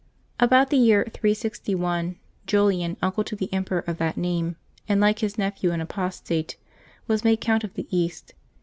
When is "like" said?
4.99-5.19